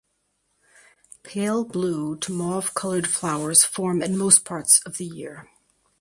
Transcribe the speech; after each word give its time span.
Pale 1.21 1.65
blue 1.65 2.17
to 2.17 2.31
mauve 2.33 2.73
coloured 2.73 3.07
flowers 3.07 3.63
form 3.63 4.01
in 4.01 4.17
most 4.17 4.43
parts 4.43 4.81
of 4.83 4.97
the 4.97 5.05
year. 5.05 5.47